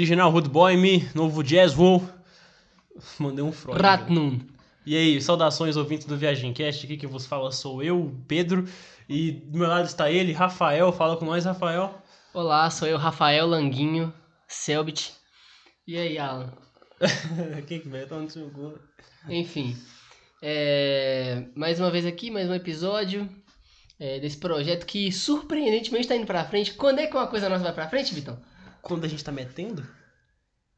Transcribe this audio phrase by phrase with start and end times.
[0.00, 2.02] Original Hood Boy, Me, novo Jazz Wall.
[3.18, 3.82] Mandei um Freud.
[3.82, 4.40] Ratnum.
[4.86, 8.64] E aí, saudações ouvintes do Viagem Cast, aqui que vos fala sou eu, Pedro,
[9.06, 12.02] e do meu lado está ele, Rafael, fala com nós, Rafael.
[12.32, 14.10] Olá, sou eu, Rafael Languinho,
[14.48, 15.12] Selbit.
[15.86, 16.50] E aí, Alan?
[17.68, 18.06] Que vai?
[18.06, 18.16] Tá.
[19.28, 19.76] Enfim,
[20.40, 23.28] é, mais uma vez aqui, mais um episódio
[23.98, 26.72] é, desse projeto que surpreendentemente está indo pra frente.
[26.72, 28.40] Quando é que uma coisa nossa vai pra frente, Vitão?
[28.82, 29.86] Quando a gente tá metendo?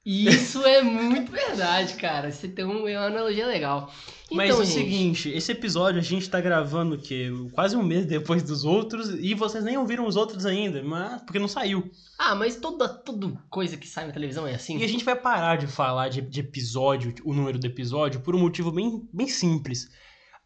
[0.04, 2.32] Isso é muito verdade, cara.
[2.32, 3.92] Você tem é uma analogia legal.
[4.32, 7.30] Mas Então, é o gente, seguinte, esse episódio a gente tá gravando o quê?
[7.52, 11.38] Quase um mês depois dos outros, e vocês nem ouviram os outros ainda, mas porque
[11.38, 11.88] não saiu.
[12.18, 14.76] Ah, mas toda, toda coisa que sai na televisão é assim?
[14.76, 18.34] E a gente vai parar de falar de, de episódio, o número do episódio, por
[18.34, 19.88] um motivo bem, bem simples.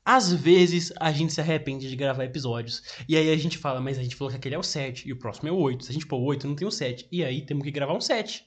[0.09, 2.81] Às vezes a gente se arrepende de gravar episódios.
[3.09, 5.13] E aí a gente fala, mas a gente falou que aquele é o 7 e
[5.13, 5.85] o próximo é o 8.
[5.85, 7.09] Se a gente pôr o 8, não tem o 7.
[7.11, 8.45] E aí temos que gravar um 7.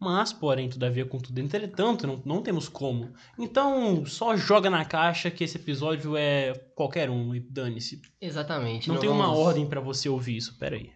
[0.00, 3.12] Mas, porém, todavia, contudo, entretanto, não, não temos como.
[3.38, 8.02] Então, só joga na caixa que esse episódio é qualquer um e dane-se.
[8.20, 8.88] Exatamente.
[8.88, 10.90] Não, tem uma vamos- ordem pra você ouvir isso, pera aí.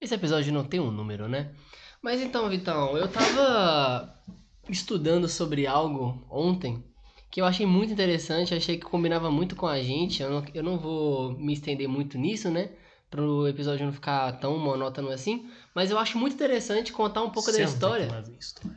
[0.00, 1.52] Esse episódio não tem um número, né?
[2.00, 4.14] Mas então, Vitão, eu tava
[4.70, 6.84] estudando sobre algo ontem
[7.34, 10.22] que eu achei muito interessante, achei que combinava muito com a gente.
[10.22, 12.70] Eu não, eu não vou me estender muito nisso, né?
[13.10, 15.50] Pro episódio não ficar tão monótono assim.
[15.74, 18.04] Mas eu acho muito interessante contar um pouco da Senta história
[18.38, 18.76] história.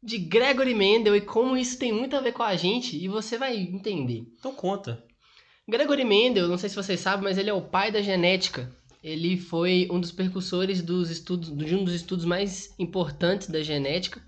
[0.00, 3.36] de Gregory Mendel e como isso tem muito a ver com a gente e você
[3.36, 4.24] vai entender.
[4.38, 5.02] Então conta.
[5.68, 8.72] Gregory Mendel, não sei se vocês sabem, mas ele é o pai da genética.
[9.02, 14.22] Ele foi um dos precursores dos estudos, de um dos estudos mais importantes da genética,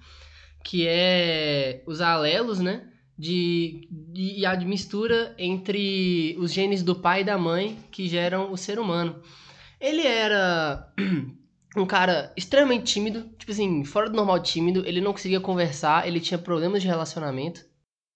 [0.65, 2.85] que é os alelos, né?
[3.19, 8.53] De, de- e a mistura entre os genes do pai e da mãe que geram
[8.53, 9.21] o ser humano.
[9.81, 10.93] Ele era
[11.77, 16.21] um cara extremamente tímido, tipo assim, fora do normal tímido, ele não conseguia conversar, ele
[16.21, 17.61] tinha problemas de relacionamento.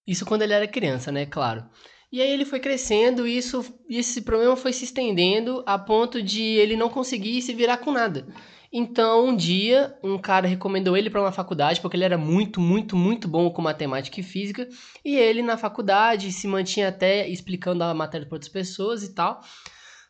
[0.07, 1.25] Isso quando ele era criança, né?
[1.25, 1.65] Claro.
[2.11, 6.41] E aí ele foi crescendo e isso, esse problema foi se estendendo a ponto de
[6.43, 8.27] ele não conseguir se virar com nada.
[8.75, 12.97] Então, um dia, um cara recomendou ele para uma faculdade, porque ele era muito, muito,
[12.97, 14.67] muito bom com matemática e física,
[15.05, 19.41] e ele na faculdade se mantinha até explicando a matéria para outras pessoas e tal.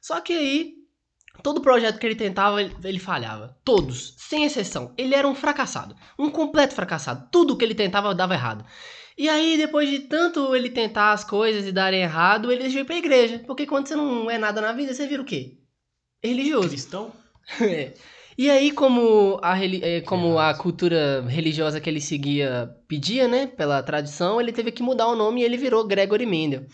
[0.01, 0.75] Só que aí,
[1.43, 3.57] todo projeto que ele tentava, ele, falhava.
[3.65, 4.93] Todos, sem exceção.
[4.97, 7.27] Ele era um fracassado, um completo fracassado.
[7.29, 8.65] Tudo que ele tentava dava errado.
[9.17, 12.95] E aí, depois de tanto ele tentar as coisas e darem errado, ele veio pra
[12.95, 13.43] igreja.
[13.45, 15.57] Porque quando você não é nada na vida, você vira o quê?
[16.23, 16.69] Religioso.
[16.69, 17.11] Cristão?
[17.59, 17.93] É.
[18.37, 23.83] E aí, como, a, eh, como a cultura religiosa que ele seguia pedia, né, pela
[23.83, 26.65] tradição, ele teve que mudar o nome e ele virou Gregory Mendel.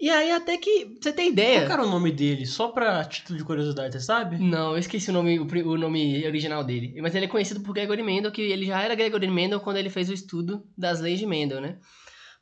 [0.00, 1.66] E aí, até que, você ter ideia...
[1.66, 2.46] Qual era o nome dele?
[2.46, 4.38] Só pra título de curiosidade, você sabe?
[4.38, 6.94] Não, eu esqueci o nome, o nome original dele.
[7.00, 9.90] Mas ele é conhecido por Gregory Mendel, que ele já era Gregory Mendel quando ele
[9.90, 11.78] fez o estudo das leis de Mendel, né?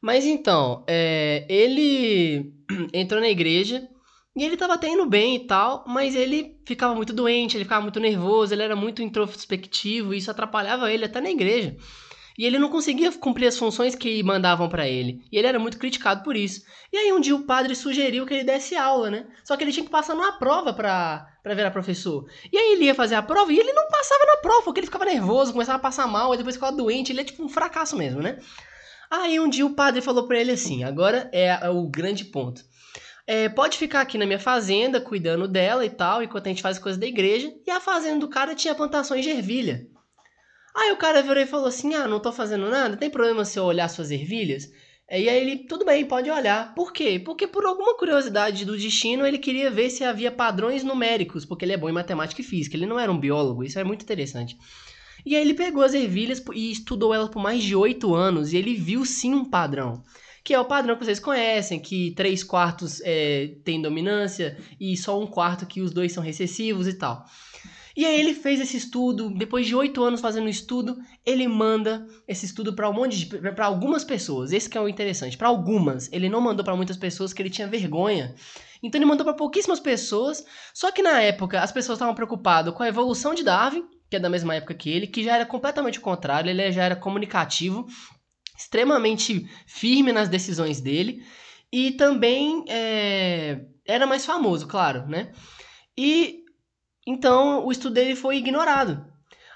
[0.02, 2.52] Mas então, é, ele
[2.92, 3.88] entrou na igreja
[4.36, 7.80] e ele tava até indo bem e tal, mas ele ficava muito doente, ele ficava
[7.80, 11.74] muito nervoso, ele era muito introspectivo e isso atrapalhava ele até na igreja.
[12.38, 15.24] E ele não conseguia cumprir as funções que mandavam pra ele.
[15.32, 16.66] E ele era muito criticado por isso.
[16.92, 19.26] E aí um dia o padre sugeriu que ele desse aula, né?
[19.42, 22.28] Só que ele tinha que passar numa prova pra, pra virar professor.
[22.52, 24.86] E aí ele ia fazer a prova e ele não passava na prova, porque ele
[24.86, 27.96] ficava nervoso, começava a passar mal, e depois ficava doente, ele é tipo um fracasso
[27.96, 28.38] mesmo, né?
[29.10, 32.62] Aí um dia o padre falou pra ele assim, agora é o grande ponto.
[33.26, 36.78] É, pode ficar aqui na minha fazenda, cuidando dela e tal, enquanto a gente faz
[36.78, 37.52] coisas da igreja.
[37.66, 39.86] E a fazenda do cara tinha plantações de ervilha.
[40.74, 43.58] Aí o cara virou e falou assim: Ah, não tô fazendo nada, tem problema se
[43.58, 44.70] eu olhar suas ervilhas?
[45.08, 46.74] É, E aí ele, tudo bem, pode olhar.
[46.74, 47.18] Por quê?
[47.18, 51.72] Porque por alguma curiosidade do destino, ele queria ver se havia padrões numéricos, porque ele
[51.72, 52.76] é bom em matemática e física.
[52.76, 54.56] Ele não era um biólogo, isso é muito interessante.
[55.24, 58.56] E aí ele pegou as ervilhas e estudou elas por mais de oito anos, e
[58.56, 60.02] ele viu sim um padrão.
[60.46, 65.20] Que é o padrão que vocês conhecem, que três quartos é, tem dominância e só
[65.20, 67.26] um quarto que os dois são recessivos e tal.
[67.96, 72.06] E aí ele fez esse estudo, depois de oito anos fazendo o estudo, ele manda
[72.28, 74.52] esse estudo para um monte de para algumas pessoas.
[74.52, 76.08] Esse que é o interessante, para algumas.
[76.12, 78.32] Ele não mandou para muitas pessoas que ele tinha vergonha.
[78.80, 80.44] Então ele mandou para pouquíssimas pessoas.
[80.72, 84.20] Só que na época as pessoas estavam preocupadas com a evolução de Darwin, que é
[84.20, 87.86] da mesma época que ele, que já era completamente o contrário, ele já era comunicativo,
[88.56, 91.24] extremamente firme nas decisões dele
[91.72, 95.32] e também é, era mais famoso, claro, né?
[95.96, 96.44] E
[97.06, 99.04] então o estudo dele foi ignorado.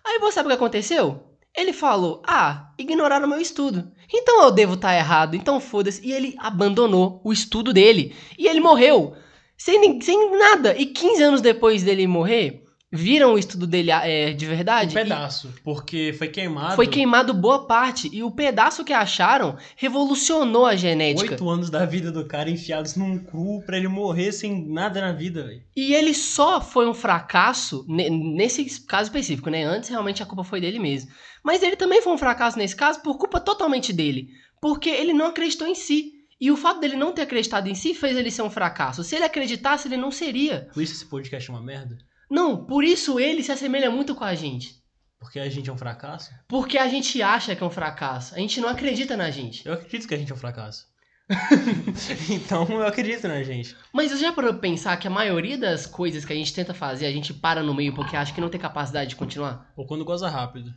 [0.04, 1.30] Aí você sabe o que aconteceu?
[1.54, 3.92] Ele falou: Ah, ignoraram meu estudo.
[4.12, 5.34] Então eu devo estar errado.
[5.34, 6.06] Então foda-se.
[6.06, 8.14] E ele abandonou o estudo dele.
[8.38, 9.14] E ele morreu.
[9.56, 10.76] Sem, sem nada.
[10.76, 14.90] E 15 anos depois dele morrer, viram o estudo dele é, de verdade?
[14.90, 16.76] Um pedaço, porque foi queimado.
[16.76, 18.08] Foi queimado boa parte.
[18.12, 21.32] E o pedaço que acharam revolucionou a genética.
[21.32, 25.12] Oito anos da vida do cara enfiados num cru pra ele morrer sem nada na
[25.12, 25.62] vida, velho.
[25.76, 29.64] E ele só foi um fracasso ne- nesse caso específico, né?
[29.64, 31.10] Antes realmente a culpa foi dele mesmo.
[31.44, 34.28] Mas ele também foi um fracasso nesse caso por culpa totalmente dele.
[34.60, 36.12] Porque ele não acreditou em si.
[36.40, 39.04] E o fato dele não ter acreditado em si fez ele ser um fracasso.
[39.04, 40.68] Se ele acreditasse, ele não seria.
[40.72, 41.98] Por isso esse podcast é uma merda?
[42.30, 44.80] Não, por isso ele se assemelha muito com a gente.
[45.18, 46.30] Porque a gente é um fracasso?
[46.48, 48.34] Porque a gente acha que é um fracasso.
[48.34, 49.66] A gente não acredita na gente.
[49.66, 50.88] Eu acredito que a gente é um fracasso.
[52.30, 53.76] então eu acredito na gente.
[53.92, 56.72] Mas você já parou pra pensar que a maioria das coisas que a gente tenta
[56.72, 59.70] fazer, a gente para no meio porque acha que não tem capacidade de continuar?
[59.76, 60.72] Ou quando goza rápido.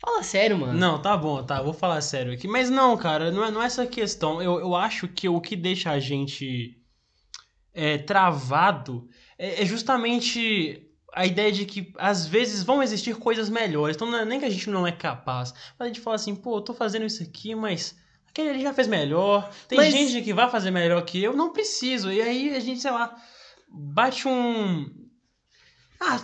[0.00, 0.78] Fala sério, mano.
[0.78, 2.48] Não, tá bom, tá, vou falar sério aqui.
[2.48, 4.40] Mas não, cara, não é, não é essa questão.
[4.40, 6.80] Eu, eu acho que o que deixa a gente
[7.74, 9.08] é, travado
[9.40, 13.96] é, é justamente a ideia de que às vezes vão existir coisas melhores.
[13.96, 15.52] Então não é nem que a gente não é capaz.
[15.78, 17.96] Mas a gente fala assim, pô, eu tô fazendo isso aqui, mas
[18.28, 19.50] aquele ali já fez melhor.
[19.66, 22.12] Tem Mas- gente que vai fazer melhor que eu, não preciso.
[22.12, 23.16] E aí a gente, sei lá,
[23.68, 24.88] bate um.
[25.98, 26.22] Ah,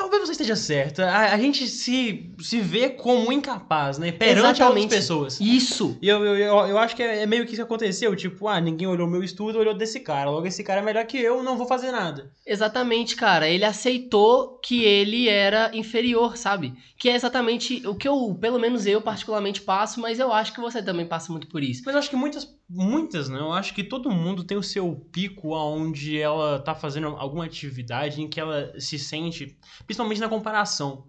[0.00, 1.06] talvez você esteja certa.
[1.10, 4.10] A, a gente se, se vê como incapaz, né?
[4.10, 4.84] Perante Exatamente.
[4.84, 5.40] outras pessoas.
[5.40, 5.98] Isso.
[6.00, 8.16] E eu, eu, eu, eu acho que é, é meio que isso aconteceu.
[8.16, 10.30] Tipo, ah, ninguém olhou meu estudo, olhou desse cara.
[10.30, 12.32] Logo, esse cara é melhor que eu, não vou fazer nada.
[12.46, 13.48] Exatamente, cara.
[13.48, 16.74] Ele aceitou que ele era inferior, sabe?
[16.98, 20.60] Que é exatamente o que eu, pelo menos eu particularmente passo, mas eu acho que
[20.60, 21.82] você também passa muito por isso.
[21.84, 23.38] Mas eu acho que muitas, muitas, né?
[23.40, 28.22] Eu acho que todo mundo tem o seu pico aonde ela tá fazendo alguma atividade
[28.22, 31.06] em que ela se sente, principalmente na comparação.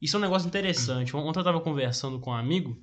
[0.00, 1.14] Isso é um negócio interessante.
[1.16, 2.78] Ontem eu tava conversando com um amigo,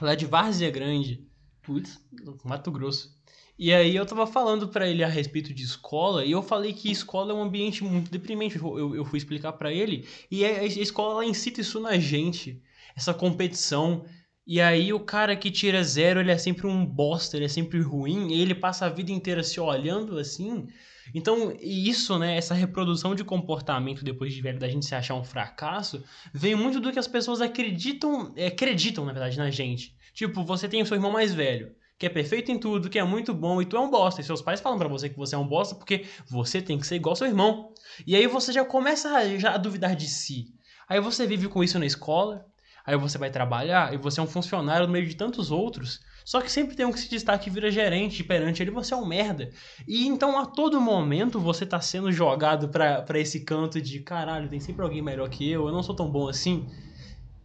[0.00, 1.26] lá de Várzea Grande,
[1.62, 2.00] Putz.
[2.44, 3.18] Mato Grosso.
[3.58, 6.90] E aí eu tava falando pra ele a respeito de escola, e eu falei que
[6.90, 8.56] escola é um ambiente muito deprimente.
[8.56, 12.62] Eu, eu- fui explicar pra ele, e a, a escola ela incita isso na gente,
[12.96, 14.06] essa competição.
[14.50, 17.80] E aí o cara que tira zero, ele é sempre um bosta, ele é sempre
[17.80, 20.66] ruim, e ele passa a vida inteira se olhando assim.
[21.14, 25.22] Então, isso, né, essa reprodução de comportamento depois de velho da gente se achar um
[25.22, 26.02] fracasso,
[26.34, 29.94] vem muito do que as pessoas acreditam, é, acreditam, na verdade, na gente.
[30.12, 33.04] Tipo, você tem o seu irmão mais velho, que é perfeito em tudo, que é
[33.04, 34.20] muito bom, e tu é um bosta.
[34.20, 36.88] E seus pais falam pra você que você é um bosta porque você tem que
[36.88, 37.72] ser igual ao seu irmão.
[38.04, 40.46] E aí você já começa a, já a duvidar de si.
[40.88, 42.49] Aí você vive com isso na escola,
[42.84, 46.00] aí você vai trabalhar, e você é um funcionário no meio de tantos outros.
[46.24, 48.94] Só que sempre tem um que se destaca e vira gerente, e perante ele você
[48.94, 49.50] é um merda.
[49.86, 54.60] E então a todo momento você tá sendo jogado pra esse canto de caralho, tem
[54.60, 56.66] sempre alguém melhor que eu, eu não sou tão bom assim.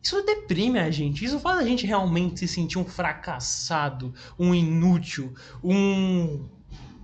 [0.03, 1.25] Isso deprime a gente.
[1.25, 5.33] Isso faz a gente realmente se sentir um fracassado, um inútil,
[5.63, 6.47] um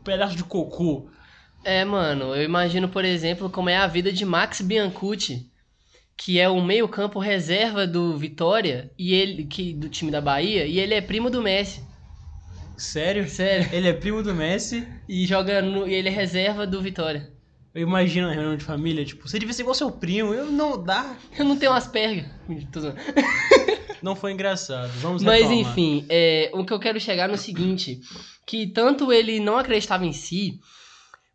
[0.03, 1.09] pedaço de cocô.
[1.63, 5.50] É, mano, eu imagino, por exemplo, como é a vida de Max Biancucci,
[6.17, 10.79] que é o meio-campo reserva do Vitória e ele que do time da Bahia, e
[10.79, 11.83] ele é primo do Messi.
[12.77, 13.27] Sério?
[13.27, 13.69] Sério.
[13.71, 14.87] Ele é primo do Messi.
[15.07, 17.31] E joga no, e ele é reserva do Vitória.
[17.73, 20.33] Eu imagino a reunião de família, tipo, você devia ser igual seu primo.
[20.33, 21.15] Eu não dá.
[21.37, 22.29] Eu não tenho asperger.
[24.01, 24.89] Não foi engraçado.
[24.99, 25.61] Vamos Mas retomar.
[25.61, 27.99] enfim, é, o que eu quero chegar no seguinte,
[28.47, 30.59] que tanto ele não acreditava em si,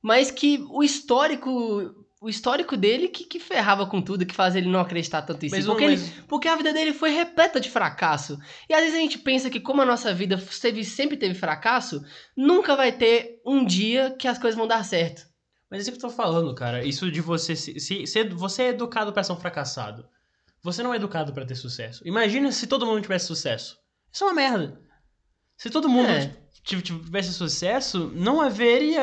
[0.02, 4.68] mas que o histórico, o histórico dele que, que ferrava com tudo, que faz ele
[4.68, 7.60] não acreditar tanto em si, Mas, porque, ele- mas- porque a vida dele foi repleta
[7.60, 8.38] de fracasso.
[8.68, 12.02] E às vezes a gente pensa que como a nossa vida teve, sempre teve fracasso,
[12.36, 15.26] nunca vai ter um dia que as coisas vão dar certo.
[15.70, 16.84] Mas é isso que eu tô falando, cara.
[16.84, 20.06] Isso de você se, se, ser- você é educado pra ser um fracassado.
[20.62, 22.02] Você não é educado pra ter sucesso.
[22.06, 23.78] Imagina se todo mundo tivesse sucesso.
[24.12, 24.80] Isso é uma merda.
[25.56, 26.34] Se todo mundo É.
[26.82, 29.00] tivesse sucesso, não haveria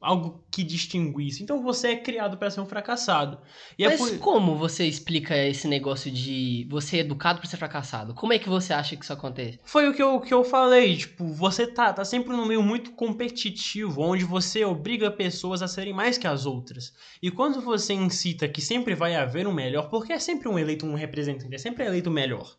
[0.00, 1.42] algo que distinguisse.
[1.42, 3.38] Então você é criado pra ser um fracassado.
[3.78, 7.56] E é mas por- como você explica esse negócio de você é educado para ser
[7.56, 8.12] fracassado?
[8.14, 9.58] Como é que você acha que isso acontece?
[9.64, 12.90] Foi o que eu, que eu falei, tipo, você tá, tá sempre num meio muito
[12.92, 16.92] competitivo, onde você obriga pessoas a serem mais que as outras.
[17.22, 20.84] E quando você incita que sempre vai haver um melhor, porque é sempre um eleito,
[20.86, 22.56] um representante, é sempre eleito o melhor.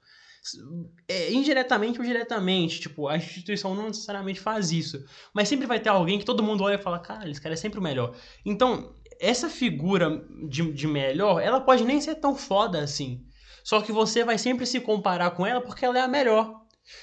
[1.08, 5.04] É, indiretamente ou diretamente, tipo, a instituição não necessariamente faz isso.
[5.34, 7.58] Mas sempre vai ter alguém que todo mundo olha e fala, cara, esse cara é
[7.58, 8.16] sempre o melhor.
[8.46, 13.26] Então, essa figura de, de melhor, ela pode nem ser tão foda assim.
[13.64, 16.62] Só que você vai sempre se comparar com ela porque ela é a melhor.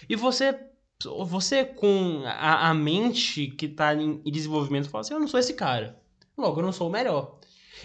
[0.09, 0.59] E você,
[1.05, 5.41] você com a, a mente que tá em, em desenvolvimento, fala assim: eu não sou
[5.41, 6.01] esse cara.
[6.39, 7.39] Logo, eu não sou o melhor.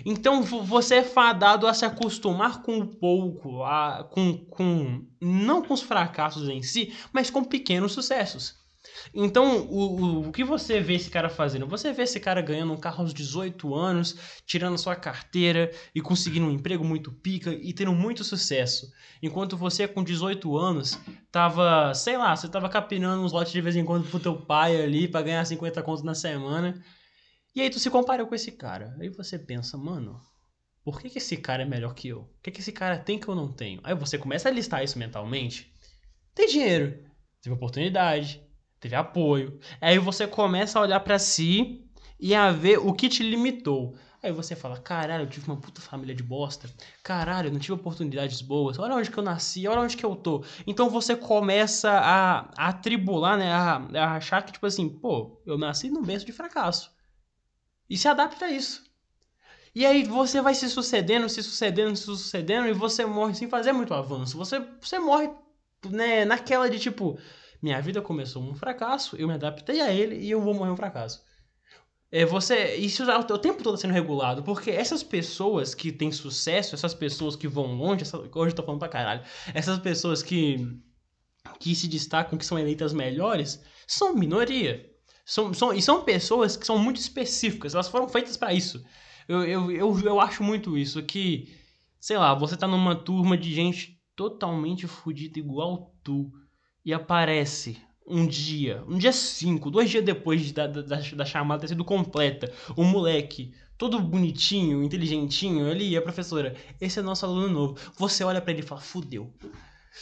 [0.06, 5.06] Então vo- você é fadado a se acostumar com o pouco, a, com, com.
[5.22, 8.56] Não com os fracassos em si, mas com pequenos sucessos.
[9.14, 11.68] Então, o, o, o que você vê esse cara fazendo?
[11.68, 16.46] Você vê esse cara ganhando um carro aos 18 anos, tirando sua carteira e conseguindo
[16.48, 18.88] um emprego muito pica e tendo muito sucesso.
[19.22, 20.98] Enquanto você, com 18 anos,
[21.32, 24.82] tava, sei lá, você tava capinando uns lotes de vez em quando pro teu pai
[24.82, 26.82] ali pra ganhar 50 contos na semana.
[27.58, 28.96] E aí tu se compara com esse cara.
[29.00, 30.22] Aí você pensa, mano,
[30.84, 32.20] por que, que esse cara é melhor que eu?
[32.20, 33.82] O que, que esse cara tem que eu não tenho?
[33.84, 35.74] Aí você começa a listar isso mentalmente.
[36.36, 37.04] Tem dinheiro,
[37.42, 38.48] teve oportunidade,
[38.80, 39.60] teve apoio.
[39.82, 41.84] Aí você começa a olhar para si
[42.20, 43.98] e a ver o que te limitou.
[44.22, 46.70] Aí você fala, caralho, eu tive uma puta família de bosta.
[47.04, 48.78] Caralho, eu não tive oportunidades boas.
[48.78, 50.46] Olha onde que eu nasci, olha onde que eu tô.
[50.68, 53.52] Então você começa a, atribular, né?
[53.52, 56.96] A, a achar que, tipo assim, pô, eu nasci num berço de fracasso.
[57.90, 58.84] E se adapta a isso.
[59.74, 63.72] E aí você vai se sucedendo, se sucedendo, se sucedendo, e você morre sem fazer
[63.72, 64.38] muito avanço.
[64.38, 65.30] Você, você morre
[65.90, 67.18] né, naquela de tipo,
[67.62, 70.76] minha vida começou um fracasso, eu me adaptei a ele e eu vou morrer um
[70.76, 71.24] fracasso.
[72.10, 76.94] É, você, isso o tempo todo sendo regulado, porque essas pessoas que têm sucesso, essas
[76.94, 79.22] pessoas que vão longe, essa, hoje eu tô falando pra caralho,
[79.54, 80.82] essas pessoas que,
[81.60, 84.90] que se destacam, que são eleitas melhores, são minoria.
[85.28, 88.82] São, são, e são pessoas que são muito específicas, elas foram feitas para isso.
[89.28, 91.54] Eu, eu, eu, eu acho muito isso, que,
[92.00, 96.32] sei lá, você tá numa turma de gente totalmente fodida igual tu,
[96.86, 101.68] e aparece um dia, um dia cinco, dois dias depois da, da, da chamada ter
[101.68, 107.78] sido completa, o moleque, todo bonitinho, inteligentinho ali, a professora, esse é nosso aluno novo.
[107.98, 109.34] Você olha para ele e fala, fudeu.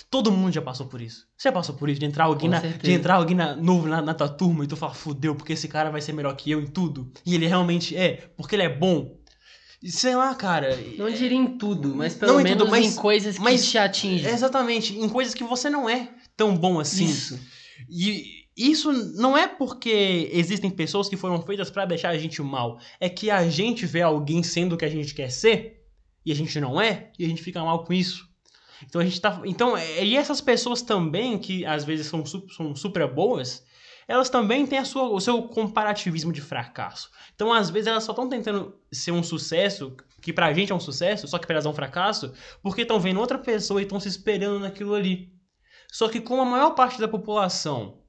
[0.09, 1.25] Todo mundo já passou por isso.
[1.37, 1.99] Você já passou por isso?
[1.99, 4.75] De entrar alguém, na, de entrar alguém na, novo na, na, tua turma e tu
[4.75, 7.11] fala, fudeu, porque esse cara vai ser melhor que eu em tudo.
[7.25, 9.17] E ele realmente é, porque ele é bom.
[9.83, 10.75] Sei lá, cara.
[10.97, 13.77] Não diria em tudo, mas pelo menos em, tudo, mas, em coisas que mas, te
[13.77, 14.31] atingem.
[14.31, 17.05] Exatamente, em coisas que você não é tão bom assim.
[17.05, 17.39] Isso.
[17.89, 22.79] E isso não é porque existem pessoas que foram feitas para deixar a gente mal.
[22.99, 25.83] É que a gente vê alguém sendo o que a gente quer ser
[26.25, 28.27] e a gente não é, e a gente fica mal com isso.
[28.84, 29.41] Então a gente tá.
[29.46, 33.65] Então, é, e essas pessoas também, que às vezes são, são super boas,
[34.08, 37.10] elas também têm a sua, o seu comparativismo de fracasso.
[37.34, 40.79] Então, às vezes, elas só estão tentando ser um sucesso, que pra gente é um
[40.79, 44.00] sucesso, só que pra elas é um fracasso, porque estão vendo outra pessoa e estão
[44.00, 45.34] se esperando naquilo ali.
[45.91, 48.01] Só que como a maior parte da população,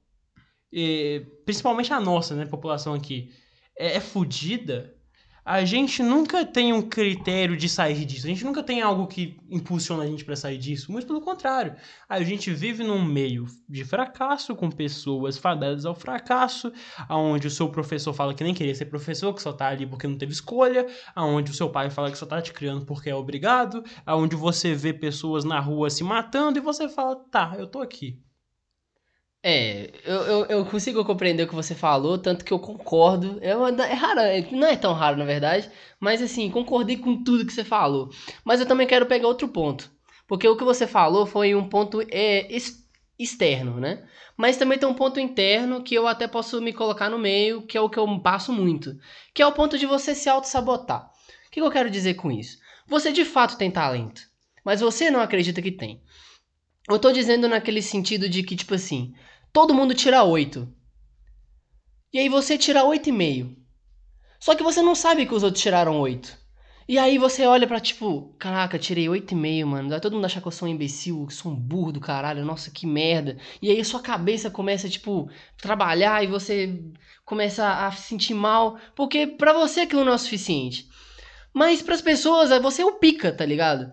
[1.45, 3.31] principalmente a nossa, né, população aqui,
[3.77, 4.96] é, é fodida,
[5.47, 8.25] a gente nunca tem um critério de sair disso.
[8.25, 10.91] A gente nunca tem algo que impulsiona a gente para sair disso.
[10.91, 11.73] Muito pelo contrário.
[12.09, 16.69] A gente vive num meio de fracasso, com pessoas fadadas ao fracasso,
[17.07, 20.05] aonde o seu professor fala que nem queria ser professor, que só tá ali porque
[20.05, 20.85] não teve escolha,
[21.15, 24.75] aonde o seu pai fala que só tá te criando porque é obrigado, aonde você
[24.75, 28.21] vê pessoas na rua se matando e você fala, tá, eu tô aqui.
[29.49, 33.37] É, eu, eu, eu, consigo compreender o que você falou, tanto que eu concordo.
[33.41, 37.23] É, uma, é raro, é, não é tão raro na verdade, mas assim, concordei com
[37.23, 38.09] tudo que você falou.
[38.43, 39.89] Mas eu também quero pegar outro ponto.
[40.27, 42.45] Porque o que você falou foi um ponto é,
[43.17, 44.05] externo, né?
[44.35, 47.77] Mas também tem um ponto interno que eu até posso me colocar no meio, que
[47.77, 48.97] é o que eu passo muito.
[49.33, 51.09] Que é o ponto de você se auto-sabotar.
[51.47, 52.57] O que eu quero dizer com isso?
[52.85, 54.23] Você de fato tem talento,
[54.65, 56.01] mas você não acredita que tem.
[56.89, 59.13] Eu tô dizendo naquele sentido de que, tipo assim,
[59.57, 60.71] todo mundo tira 8.
[62.13, 63.55] E aí você tira 8,5.
[64.39, 66.37] Só que você não sabe que os outros tiraram 8.
[66.87, 69.99] E aí você olha pra tipo, caraca, tirei 8,5, mano.
[69.99, 72.69] Todo mundo achar que eu sou um imbecil, que sou um burro do caralho, nossa,
[72.69, 73.35] que merda.
[73.59, 76.79] E aí sua cabeça começa, tipo, trabalhar e você
[77.25, 80.87] começa a se sentir mal, porque pra você aquilo não é o suficiente.
[81.51, 83.91] Mas pras pessoas, você é o pica, tá ligado?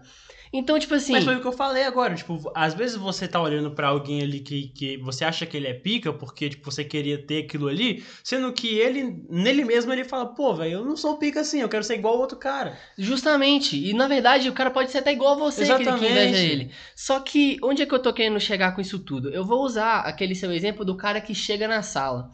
[0.56, 1.12] Então, tipo assim.
[1.12, 2.14] Mas foi o que eu falei agora.
[2.14, 5.66] Tipo, às vezes você tá olhando para alguém ali que, que você acha que ele
[5.66, 10.04] é pica porque, tipo, você queria ter aquilo ali, sendo que ele, nele mesmo, ele
[10.04, 12.78] fala, pô, velho, eu não sou pica assim, eu quero ser igual ao outro cara.
[12.96, 13.76] Justamente.
[13.76, 15.98] E na verdade, o cara pode ser até igual a você, Exatamente.
[15.98, 16.70] que inveja ele.
[16.94, 19.30] Só que, onde é que eu tô querendo chegar com isso tudo?
[19.30, 22.30] Eu vou usar aquele seu exemplo do cara que chega na sala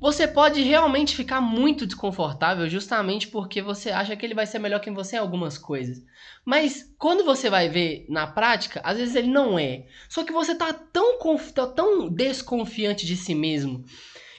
[0.00, 4.80] você pode realmente ficar muito desconfortável justamente porque você acha que ele vai ser melhor
[4.80, 6.02] que você em algumas coisas.
[6.44, 9.84] Mas quando você vai ver na prática, às vezes ele não é.
[10.08, 11.18] Só que você tá tão,
[11.54, 13.84] tá tão desconfiante de si mesmo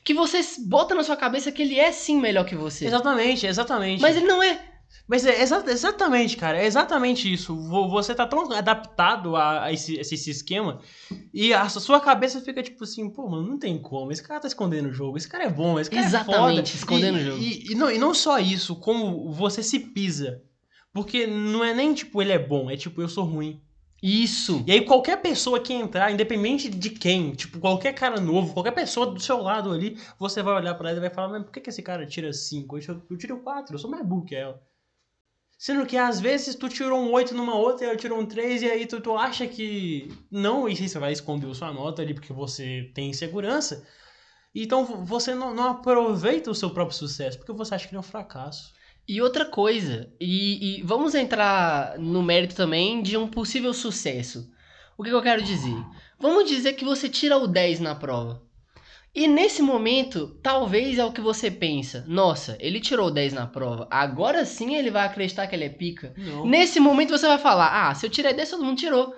[0.03, 2.85] que você bota na sua cabeça que ele é sim melhor que você.
[2.85, 4.01] Exatamente, exatamente.
[4.01, 4.70] Mas ele não é.
[5.07, 7.55] Mas é exa exatamente, cara, é exatamente isso.
[7.89, 10.79] Você tá tão adaptado a, a esse, esse, esquema
[11.33, 14.11] e a sua cabeça fica tipo assim, pô, mano, não tem como.
[14.11, 16.77] Esse cara tá escondendo o jogo, esse cara é bom, esse cara exatamente, é foda.
[16.77, 17.43] escondendo e, o jogo.
[17.43, 20.41] E, e, não, e não só isso, como você se pisa.
[20.93, 23.61] Porque não é nem tipo ele é bom, é tipo eu sou ruim.
[24.01, 24.63] Isso.
[24.65, 29.05] E aí qualquer pessoa que entrar, independente de quem, tipo, qualquer cara novo, qualquer pessoa
[29.05, 31.61] do seu lado ali, você vai olhar pra ela e vai falar, mas por que,
[31.61, 32.79] que esse cara tira 5?
[32.79, 34.59] Eu, eu tiro 4, eu sou mais burro que ela.
[35.61, 38.63] Sendo que às vezes tu tirou um 8 numa outra e ela tirou um 3
[38.63, 42.33] e aí tu, tu acha que não, e você vai esconder sua nota ali porque
[42.33, 43.85] você tem insegurança.
[44.55, 47.99] Então você não, não aproveita o seu próprio sucesso porque você acha que ele é
[47.99, 48.73] um fracasso.
[49.07, 54.51] E outra coisa, e, e, vamos entrar no mérito também de um possível sucesso.
[54.97, 55.77] O que, que eu quero dizer?
[56.19, 58.41] Vamos dizer que você tira o 10 na prova.
[59.13, 62.05] E nesse momento, talvez é o que você pensa.
[62.07, 63.85] Nossa, ele tirou 10 na prova.
[63.91, 66.13] Agora sim ele vai acreditar que ele é pica.
[66.17, 66.45] Não.
[66.45, 69.13] Nesse momento você vai falar: Ah, se eu tirei 10, todo mundo tirou.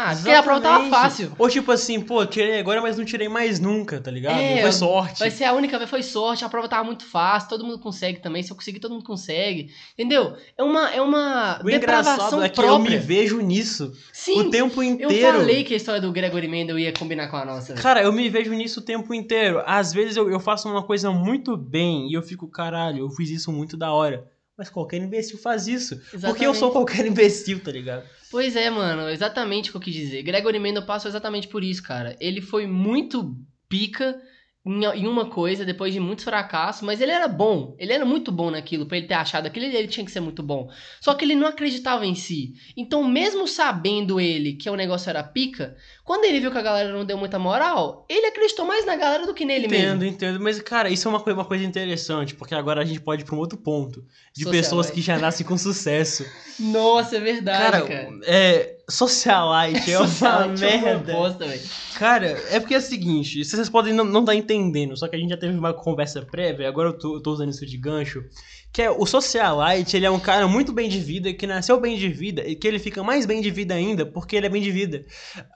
[0.00, 1.32] Ah, porque a prova tava fácil.
[1.36, 4.38] Ou tipo assim, pô, tirei agora, mas não tirei mais nunca, tá ligado?
[4.38, 5.18] É, foi sorte.
[5.18, 8.20] Vai ser a única vez, foi sorte, a prova tava muito fácil, todo mundo consegue
[8.20, 8.40] também.
[8.40, 9.72] Se eu conseguir, todo mundo consegue.
[9.94, 10.36] Entendeu?
[10.56, 12.76] É uma, é uma o depravação é que própria.
[12.76, 15.12] eu me vejo nisso Sim, o tempo inteiro.
[15.12, 17.74] Eu falei que a história do Gregory Mendel ia combinar com a nossa.
[17.74, 19.60] Cara, eu me vejo nisso o tempo inteiro.
[19.66, 23.30] Às vezes eu, eu faço uma coisa muito bem e eu fico, caralho, eu fiz
[23.30, 24.24] isso muito da hora.
[24.56, 25.94] Mas qualquer imbecil faz isso.
[25.94, 26.26] Exatamente.
[26.26, 28.04] Porque eu sou qualquer imbecil, tá ligado?
[28.30, 30.22] Pois é, mano, exatamente o que eu quis dizer.
[30.22, 32.16] Gregory Mendel passou exatamente por isso, cara.
[32.20, 33.36] Ele foi muito
[33.68, 34.20] pica
[34.66, 38.50] em uma coisa depois de muitos fracassos, mas ele era bom, ele era muito bom
[38.50, 40.68] naquilo, para ele ter achado aquilo, ele tinha que ser muito bom.
[41.00, 42.52] Só que ele não acreditava em si.
[42.76, 45.74] Então, mesmo sabendo ele que o negócio era pica,
[46.08, 49.26] quando ele viu que a galera não deu muita moral, ele acreditou mais na galera
[49.26, 49.94] do que nele entendo, mesmo.
[49.96, 50.40] Entendo, entendo.
[50.42, 53.24] Mas, cara, isso é uma coisa, uma coisa interessante, porque agora a gente pode ir
[53.26, 54.00] pra um outro ponto.
[54.32, 54.50] De Socialite.
[54.50, 56.24] pessoas que já nascem com sucesso.
[56.58, 57.86] Nossa, é verdade, cara.
[57.86, 58.20] cara.
[58.22, 61.12] É, socialite é uma Socialite é uma merda.
[61.12, 61.60] bosta, velho.
[61.98, 65.18] Cara, é porque é o seguinte, vocês podem não estar tá entendendo, só que a
[65.18, 68.24] gente já teve uma conversa prévia, agora eu tô, eu tô usando isso de gancho,
[68.72, 71.96] que é o socialite, ele é um cara muito bem de vida, que nasceu bem
[71.96, 74.62] de vida, e que ele fica mais bem de vida ainda porque ele é bem
[74.62, 75.04] de vida.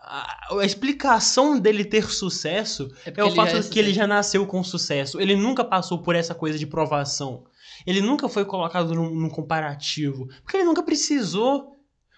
[0.02, 4.46] A, a explicação dele ter sucesso é, é o fato de que ele já nasceu
[4.46, 5.20] com sucesso.
[5.20, 7.44] Ele nunca passou por essa coisa de provação.
[7.86, 11.72] Ele nunca foi colocado num, num comparativo, porque ele nunca precisou.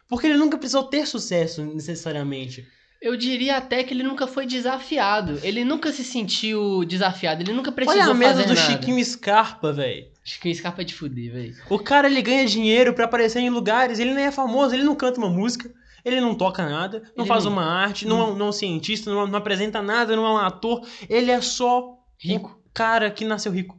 [0.08, 2.66] Porque ele nunca precisou ter sucesso necessariamente.
[3.00, 5.40] Eu diria até que ele nunca foi desafiado.
[5.42, 7.42] Ele nunca se sentiu desafiado.
[7.42, 8.72] Ele nunca precisou Olha a fazer do nada.
[8.72, 10.13] Chiquinho Scarpa, velho.
[10.24, 11.54] Chiquinho Scarpa é de fuder, velho.
[11.68, 13.98] O cara, ele ganha dinheiro pra aparecer em lugares.
[13.98, 15.70] Ele nem é famoso, ele não canta uma música.
[16.04, 18.52] Ele não toca nada, não Ele faz não- uma arte, não, é- não é um
[18.52, 20.86] cientista, não, não apresenta nada, não é um ator.
[21.08, 22.50] Ele é só Rico.
[22.66, 23.78] um cara que nasceu rico.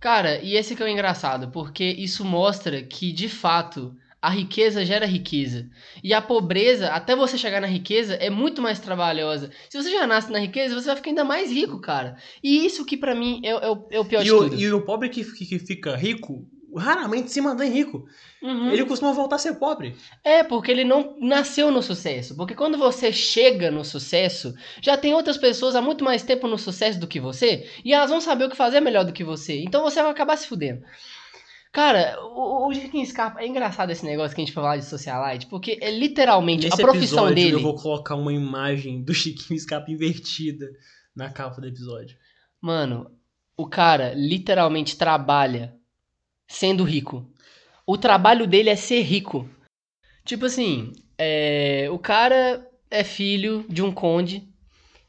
[0.00, 4.86] Cara, e esse que é o engraçado, porque isso mostra que, de fato, a riqueza
[4.86, 5.68] gera riqueza.
[6.02, 9.50] E a pobreza, até você chegar na riqueza, é muito mais trabalhosa.
[9.68, 12.16] Se você já nasce na riqueza, você vai ficar ainda mais rico, cara.
[12.42, 14.58] E isso que pra mim é, é o, é o pior E de o, tudo.
[14.58, 18.06] e o pobre que, que, que fica rico, raramente se mantém rico.
[18.42, 18.70] Uhum.
[18.70, 19.94] Ele costuma voltar a ser pobre.
[20.24, 22.34] É, porque ele não nasceu no sucesso.
[22.34, 26.56] Porque quando você chega no sucesso, já tem outras pessoas há muito mais tempo no
[26.56, 29.60] sucesso do que você, e elas vão saber o que fazer melhor do que você.
[29.60, 30.82] Então você vai acabar se fudendo.
[31.74, 34.84] Cara, o, o Chiquinho Scarpa, é engraçado esse negócio que a gente foi falar de
[34.84, 37.56] socialite, porque é literalmente Nesse a profissão episódio, dele.
[37.56, 40.70] eu vou colocar uma imagem do Chiquinho Scarpa invertida
[41.16, 42.16] na capa do episódio.
[42.60, 43.10] Mano,
[43.56, 45.74] o cara literalmente trabalha
[46.46, 47.28] sendo rico.
[47.84, 49.50] O trabalho dele é ser rico.
[50.24, 54.48] Tipo assim, é, o cara é filho de um conde,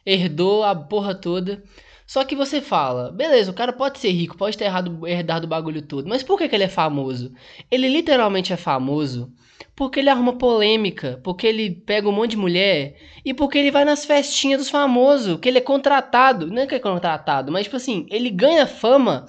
[0.04, 1.64] herdou a porra toda.
[2.06, 5.50] Só que você fala, beleza, o cara pode ser rico, pode ter errado, herdado o
[5.50, 7.34] bagulho todo, mas por que, que ele é famoso?
[7.70, 9.32] Ele literalmente é famoso
[9.76, 13.84] porque ele arruma polêmica, porque ele pega um monte de mulher e porque ele vai
[13.84, 17.76] nas festinhas dos famosos, que ele é contratado, não é que é contratado, mas tipo
[17.76, 19.26] assim, ele ganha fama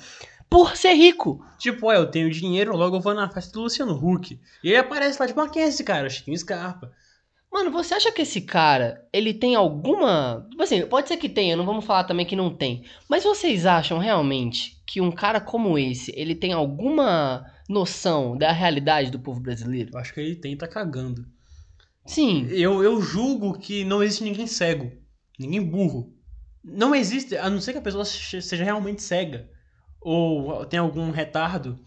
[0.49, 1.45] por ser rico.
[1.59, 4.39] Tipo, ó, eu tenho dinheiro, logo eu vou na festa do Luciano Huck.
[4.63, 6.09] E aí aparece lá, tipo, ah, quem é esse cara?
[6.09, 6.93] Chiquinho Scarpa.
[7.51, 10.47] Mano, você acha que esse cara, ele tem alguma.
[10.51, 12.85] Tipo assim, pode ser que tenha, não vamos falar também que não tem.
[13.09, 19.11] Mas vocês acham realmente que um cara como esse, ele tem alguma noção da realidade
[19.11, 19.91] do povo brasileiro?
[19.95, 21.25] Eu acho que ele tem e tá cagando.
[22.05, 22.47] Sim.
[22.51, 24.93] Eu, eu julgo que não existe ninguém cego.
[25.39, 26.13] Ninguém burro.
[26.63, 29.49] Não existe, a não ser que a pessoa se- seja realmente cega.
[30.01, 31.79] Ou tem algum retardo.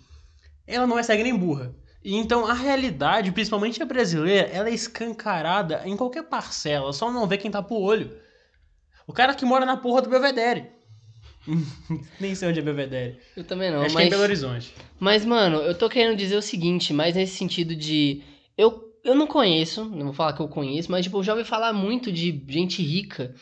[0.67, 1.73] Ela não é cega nem burra.
[2.03, 6.93] E então a realidade, principalmente a brasileira, ela é escancarada em qualquer parcela.
[6.93, 8.17] Só não vê quem tá pro olho.
[9.05, 10.67] O cara que mora na porra do Belvedere.
[12.19, 13.19] Nem sei onde é Belvedere.
[13.35, 14.09] Eu também não, Acho que é em mas.
[14.11, 14.73] Belo Horizonte.
[14.99, 18.21] Mas, mano, eu tô querendo dizer o seguinte, mas nesse sentido de.
[18.57, 21.43] Eu, eu não conheço, não vou falar que eu conheço, mas, tipo, eu já ouvi
[21.43, 23.33] falar muito de gente rica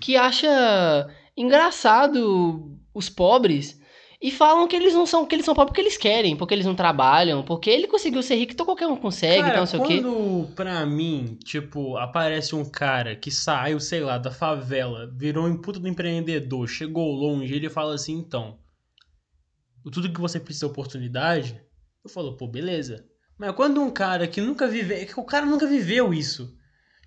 [0.00, 3.79] que acha engraçado os pobres
[4.22, 6.66] E falam que eles não são, que eles são pobres porque eles querem, porque eles
[6.66, 9.80] não trabalham, porque ele conseguiu ser rico, então qualquer um consegue, Cara, então não sei
[9.80, 10.02] o quê.
[10.02, 15.56] quando pra mim, tipo, aparece um cara que saiu, sei lá, da favela, virou um
[15.56, 18.58] puta do empreendedor, chegou longe, ele fala assim, então,
[19.90, 21.58] tudo que você precisa é oportunidade,
[22.04, 23.06] eu falo, pô, beleza.
[23.38, 26.54] Mas quando um cara que nunca viveu, que o cara nunca viveu isso,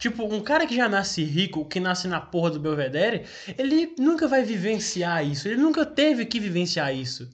[0.04, 3.26] tipo, um cara que já nasce rico, que nasce na porra do Belvedere,
[3.58, 7.30] ele nunca vai vivenciar isso, ele nunca teve que vivenciar isso.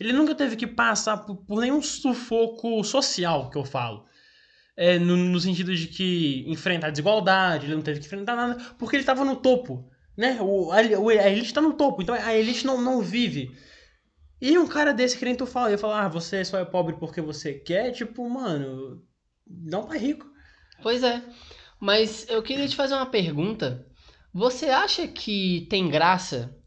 [0.00, 4.06] Ele nunca teve que passar por, por nenhum sufoco social, que eu falo.
[4.74, 8.96] É, no, no sentido de que enfrentar desigualdade, ele não teve que enfrentar nada, porque
[8.96, 9.88] ele estava no topo.
[10.16, 10.38] Né?
[10.40, 13.54] O, a, a elite está no topo, então a elite não, não vive.
[14.40, 16.96] E um cara desse que nem tu fala, eu falo, ah, você só é pobre
[16.98, 19.02] porque você quer, tipo, mano,
[19.46, 20.26] não tá rico.
[20.82, 21.22] Pois é.
[21.84, 23.86] Mas eu queria te fazer uma pergunta.
[24.32, 26.58] Você acha que tem graça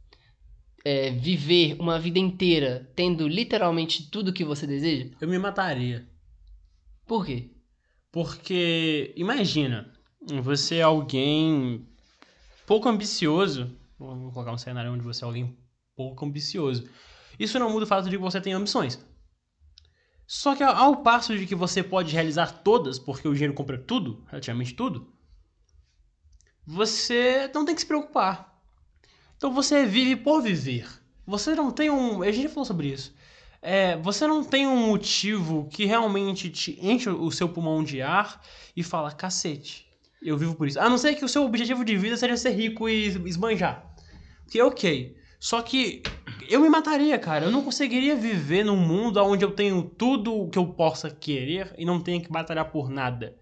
[0.85, 5.09] é, viver uma vida inteira tendo literalmente tudo que você deseja?
[5.19, 6.07] Eu me mataria.
[7.07, 7.49] Por quê?
[8.11, 9.91] Porque, imagina,
[10.43, 11.83] você é alguém
[12.67, 13.75] pouco ambicioso.
[13.97, 15.57] Vou colocar um cenário onde você é alguém
[15.95, 16.87] pouco ambicioso.
[17.39, 19.03] Isso não muda o fato de que você tem ambições.
[20.27, 24.25] Só que ao- passo de que você pode realizar todas, porque o dinheiro compra tudo,
[24.27, 25.07] relativamente tudo,
[26.65, 28.53] você não tem que se preocupar.
[29.37, 30.85] Então você vive por viver.
[31.25, 32.21] Você não tem um.
[32.21, 33.15] A gente já falou sobre isso.
[33.61, 38.41] É, você não tem um motivo que realmente te enche o seu pulmão de ar
[38.75, 39.87] e fala, cacete,
[40.21, 40.79] eu vivo por isso.
[40.79, 43.85] A não ser que o seu objetivo de vida seja ser rico e esbanjar.
[44.49, 45.15] Que ok.
[45.39, 46.03] Só que
[46.49, 47.45] eu me mataria, cara.
[47.45, 51.73] Eu não conseguiria viver num mundo onde eu tenho tudo o que eu possa querer
[51.77, 53.35] e não tenho que batalhar por nada.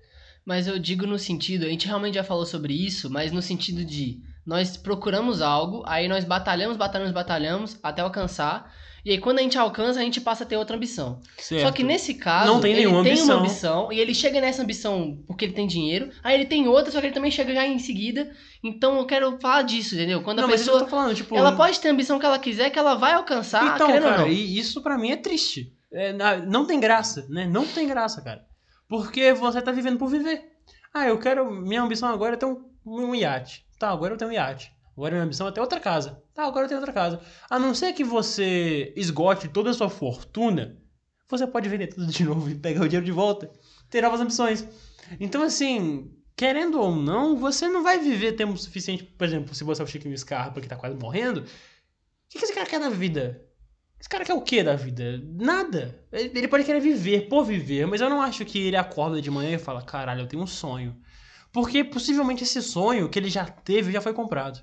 [0.46, 3.84] Mas eu digo no sentido, a gente realmente já falou sobre isso, mas no sentido
[3.84, 8.72] de nós procuramos algo, aí nós batalhamos, batalhamos, batalhamos até alcançar,
[9.06, 11.22] e aí quando a gente alcança, a gente passa a ter outra ambição.
[11.38, 11.62] Certo.
[11.62, 13.36] Só que nesse caso, Não tem ele nenhuma tem ambição.
[13.38, 16.92] uma ambição, e ele chega nessa ambição porque ele tem dinheiro, aí ele tem outra,
[16.92, 18.32] só que ele também chega já em seguida.
[18.64, 20.24] Então eu quero falar disso, entendeu?
[20.24, 20.80] Quando Não, a pessoa.
[20.80, 21.36] tô falando, tipo.
[21.38, 24.58] Ela pode ter a ambição que ela quiser, que ela vai alcançar, Então, cara, e
[24.58, 25.72] isso pra mim é triste.
[25.94, 26.12] É,
[26.46, 27.48] não tem graça, né?
[27.48, 28.44] Não tem graça, cara.
[28.90, 30.44] Porque você tá vivendo por viver.
[30.94, 31.50] Ah, eu quero.
[31.52, 33.66] Minha ambição agora é ter um, um iate.
[33.80, 34.72] Tá, agora eu tenho um iate.
[34.96, 36.24] Agora minha ambição é ter outra casa.
[36.34, 37.20] Tá, agora eu tenho outra casa.
[37.50, 40.78] A não ser que você esgote toda a sua fortuna,
[41.28, 43.52] você pode vender tudo de novo e pegar o dinheiro de volta.
[43.90, 44.68] Ter novas ambições.
[45.20, 49.04] Então, assim, querendo ou não, você não vai viver tempo suficiente.
[49.04, 51.46] Por exemplo, se você é o Chiquinho Scarpa que tá quase morrendo, o
[52.30, 53.42] que, que esse cara quer da vida?
[54.00, 55.22] Esse cara quer o que da vida?
[55.24, 56.00] Nada.
[56.12, 59.56] Ele pode querer viver por viver, mas eu não acho que ele acorda de manhã
[59.56, 60.96] e fala: caralho, eu tenho um sonho.
[61.52, 64.62] Porque possivelmente esse sonho que ele já teve já foi comprado.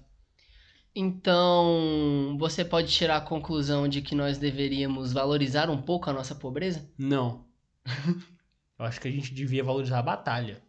[0.95, 6.35] Então, você pode tirar a conclusão de que nós deveríamos valorizar um pouco a nossa
[6.35, 6.87] pobreza?
[6.99, 7.45] Não.
[8.79, 10.63] eu acho que a gente devia valorizar a batalha.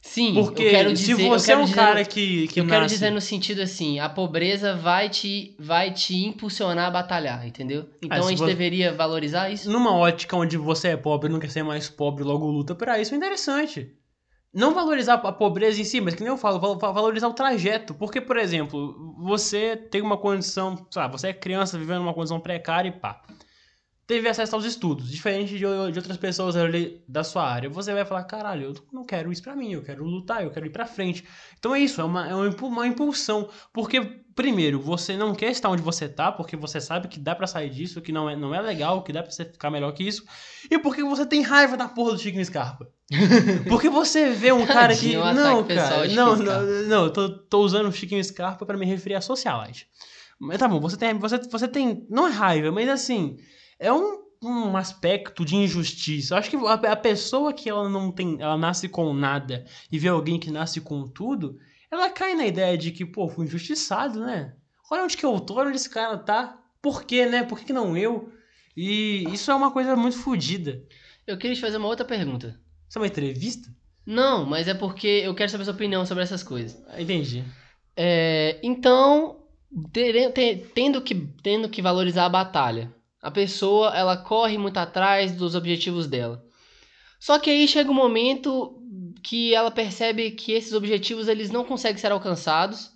[0.00, 2.60] Sim, Porque eu quero se dizer, eu você é quero um dizer- cara que, que
[2.60, 2.94] eu quero nasce...
[2.94, 7.88] dizer no sentido assim, a pobreza vai te, vai te impulsionar a batalhar, entendeu?
[8.00, 9.68] Então Ah, se a gente você- deveria valorizar isso.
[9.68, 13.00] Numa ótica onde você é pobre e não quer ser mais pobre, logo luta pra
[13.00, 13.96] isso, é interessante.
[14.56, 17.34] Não valorizar a pobreza em si, mas que nem eu falo, val- val- valorizar o
[17.34, 17.94] trajeto.
[17.94, 22.40] Porque, por exemplo, você tem uma condição, sei lá, você é criança vivendo uma condição
[22.40, 23.22] precária e pá.
[24.06, 27.68] Teve acesso aos estudos, diferente de, de outras pessoas ali da sua área.
[27.68, 30.64] Você vai falar, caralho, eu não quero isso pra mim, eu quero lutar, eu quero
[30.64, 31.24] ir pra frente.
[31.58, 33.48] Então é isso, é uma, é uma impu- uma impulsão.
[33.72, 34.00] Porque,
[34.32, 37.68] primeiro, você não quer estar onde você tá, porque você sabe que dá pra sair
[37.68, 40.22] disso, que não é, não é legal, que dá pra você ficar melhor que isso.
[40.70, 42.86] E porque você tem raiva da porra do Chico Scarpa.
[43.68, 45.16] Porque você vê um cara que.
[45.34, 45.96] Não, cara.
[46.14, 49.88] Não, não, não, eu tô, tô usando o Chiquinho Scarpa pra me referir a socialite.
[50.38, 51.14] Mas tá bom, você tem.
[51.18, 52.04] Você, você tem.
[52.10, 53.36] Não é raiva, mas assim.
[53.78, 56.34] É um, um aspecto de injustiça.
[56.34, 58.36] Eu acho que a, a pessoa que ela não tem.
[58.40, 61.58] Ela nasce com nada e vê alguém que nasce com tudo,
[61.90, 64.54] ela cai na ideia de que, pô, fui injustiçado, né?
[64.90, 66.58] Olha onde que eu tô, onde esse cara tá.
[66.80, 67.42] Por quê, né?
[67.42, 68.32] Por que, que não eu?
[68.76, 70.82] E isso é uma coisa muito fodida.
[71.26, 72.60] Eu queria te fazer uma outra pergunta.
[72.88, 73.68] Isso é uma entrevista?
[74.04, 76.80] Não, mas é porque eu quero saber sua opinião sobre essas coisas.
[76.86, 77.44] Ah, Entendi.
[77.96, 79.40] É, então,
[80.74, 82.94] tendo, que, tendo que valorizar a batalha,
[83.26, 86.44] a pessoa ela corre muito atrás dos objetivos dela.
[87.18, 88.80] Só que aí chega um momento
[89.20, 92.92] que ela percebe que esses objetivos eles não conseguem ser alcançados,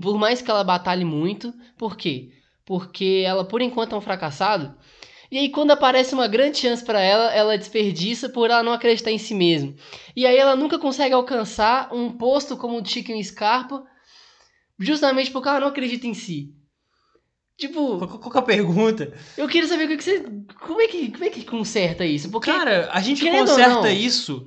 [0.00, 1.52] por mais que ela batalhe muito.
[1.76, 2.30] Por quê?
[2.64, 4.74] Porque ela por enquanto é um fracassado.
[5.30, 9.10] E aí quando aparece uma grande chance para ela, ela desperdiça por ela não acreditar
[9.10, 9.74] em si mesma.
[10.16, 13.84] E aí ela nunca consegue alcançar um posto como o Chiquinho Scarpa,
[14.78, 16.55] justamente porque ela não acredita em si.
[17.58, 19.12] Tipo, Qual, qual é a pergunta?
[19.36, 20.20] eu queria saber o que você.
[20.60, 22.30] Como é que, como é que conserta isso?
[22.30, 22.50] Porque.
[22.50, 24.46] Cara, a gente conserta isso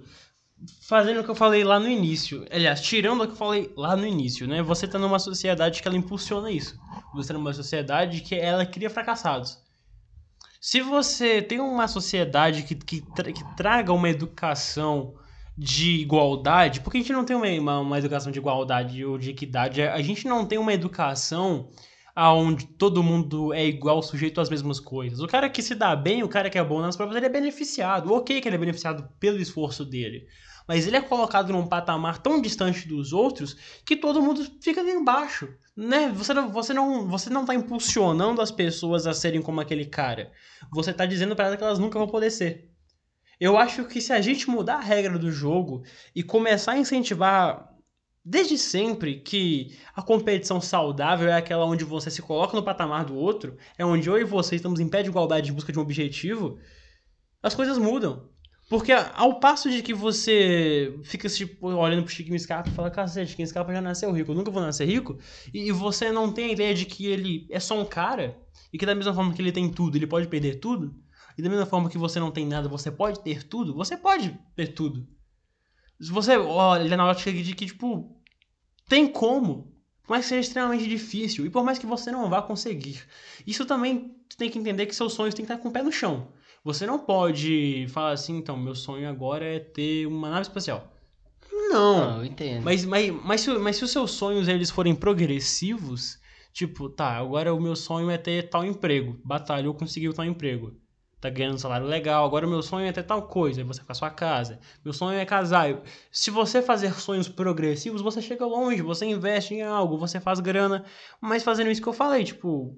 [0.87, 2.45] fazendo o que eu falei lá no início.
[2.51, 4.61] Aliás, tirando o que eu falei lá no início, né?
[4.61, 6.77] Você tá numa sociedade que ela impulsiona isso.
[7.15, 9.57] Você tá numa sociedade que ela cria fracassados.
[10.61, 15.15] Se você tem uma sociedade que, que, tra- que traga uma educação
[15.57, 19.29] de igualdade, porque a gente não tem uma, uma, uma educação de igualdade ou de
[19.31, 21.69] equidade, a gente não tem uma educação
[22.19, 25.21] aonde todo mundo é igual, sujeito às mesmas coisas.
[25.21, 27.29] O cara que se dá bem, o cara que é bom nas provas, ele é
[27.29, 28.11] beneficiado.
[28.11, 30.27] Ok que ele é beneficiado pelo esforço dele.
[30.67, 33.55] Mas ele é colocado num patamar tão distante dos outros
[33.85, 35.47] que todo mundo fica ali embaixo.
[35.77, 36.09] Né?
[36.09, 40.29] Você não, você, não, você não tá impulsionando as pessoas a serem como aquele cara.
[40.73, 42.69] Você tá dizendo para elas que elas nunca vão poder ser.
[43.39, 47.68] Eu acho que se a gente mudar a regra do jogo e começar a incentivar
[48.23, 53.15] desde sempre que a competição saudável é aquela onde você se coloca no patamar do
[53.15, 55.81] outro, é onde eu e você estamos em pé de igualdade em busca de um
[55.81, 56.59] objetivo,
[57.41, 58.29] as coisas mudam.
[58.69, 63.31] Porque ao passo de que você fica tipo, olhando pro Chiquinho Scarpa e fala, cacete,
[63.31, 65.17] Chiquinho Scarpa já nasceu rico, eu nunca vou nascer rico,
[65.51, 68.37] e, você não tem a ideia de que ele é só um cara,
[68.71, 70.95] e que da mesma forma que ele tem tudo, ele pode perder tudo,
[71.35, 74.37] e da mesma forma que você não tem nada, você pode ter tudo, você pode
[74.55, 75.07] ter tudo.
[75.99, 78.15] Se você olha na ótica de que, tipo,
[78.87, 82.41] tem como, por mais que seja extremamente difícil, e por mais que você não vá
[82.41, 83.03] conseguir.
[83.45, 85.91] Isso também tem que entender que seus sonhos têm que estar com o pé no
[85.91, 86.31] chão.
[86.63, 90.93] Você não pode falar assim, então, meu sonho agora é ter uma nave espacial.
[91.51, 91.99] Não.
[91.99, 92.63] Não, eu entendo.
[92.63, 96.19] Mas, mas, mas, se, mas se os seus sonhos eles forem progressivos,
[96.53, 99.19] tipo, tá, agora o meu sonho é ter tal emprego.
[99.23, 100.75] Batalhou, conseguiu tal emprego.
[101.21, 102.25] Tá ganhando um salário legal.
[102.25, 103.61] Agora o meu sonho é ter tal coisa.
[103.61, 104.59] Aí você a sua casa.
[104.83, 105.81] Meu sonho é casar.
[106.11, 108.81] Se você fazer sonhos progressivos, você chega longe.
[108.81, 110.85] Você investe em algo, você faz grana.
[111.19, 112.77] Mas fazendo isso que eu falei, tipo.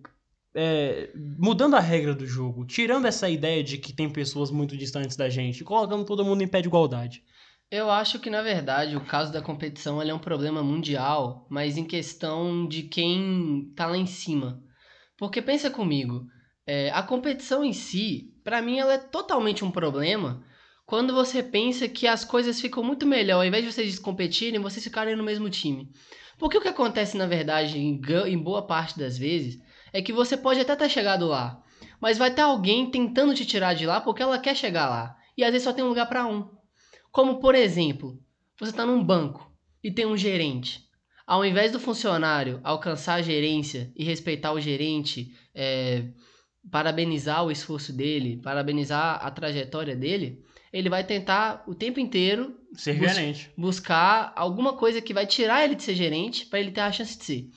[0.56, 5.16] é, mudando a regra do jogo, tirando essa ideia de que tem pessoas muito distantes
[5.16, 7.24] da gente, colocando todo mundo em pé de igualdade.
[7.70, 11.86] Eu acho que, na verdade, o caso da competição é um problema mundial, mas em
[11.86, 14.62] questão de quem tá lá em cima.
[15.18, 16.28] Porque pensa comigo,
[16.74, 20.42] é, a competição em si, pra mim, ela é totalmente um problema
[20.86, 24.82] quando você pensa que as coisas ficam muito melhor, ao invés de vocês competirem, vocês
[24.82, 25.92] ficarem no mesmo time.
[26.40, 30.38] Porque o que acontece, na verdade, em, em boa parte das vezes, é que você
[30.38, 31.62] pode até ter chegado lá,
[32.00, 35.18] mas vai ter alguém tentando te tirar de lá porque ela quer chegar lá.
[35.38, 36.50] E às vezes só tem um lugar pra um.
[37.12, 38.18] Como, por exemplo,
[38.58, 39.54] você está num banco
[39.84, 40.90] e tem um gerente.
[41.28, 46.06] Ao invés do funcionário alcançar a gerência e respeitar o gerente, é,
[46.70, 52.94] parabenizar o esforço dele, parabenizar a trajetória dele, ele vai tentar o tempo inteiro Ser
[52.94, 53.52] Bus- gerente.
[53.58, 57.18] buscar alguma coisa que vai tirar ele de ser gerente para ele ter a chance
[57.18, 57.50] de ser.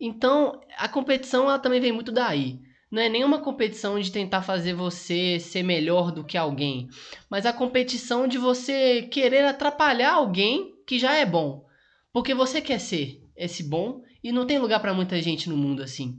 [0.00, 2.58] Então, a competição ela também vem muito daí.
[2.90, 6.88] Não é nenhuma competição de tentar fazer você ser melhor do que alguém,
[7.30, 11.64] mas a competição de você querer atrapalhar alguém que já é bom.
[12.12, 15.82] Porque você quer ser esse bom e não tem lugar para muita gente no mundo
[15.82, 16.18] assim.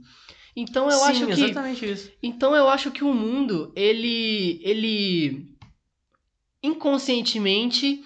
[0.56, 2.12] Então eu Sim, acho que exatamente isso.
[2.22, 5.48] então eu acho que o mundo, ele, ele
[6.62, 8.02] inconscientemente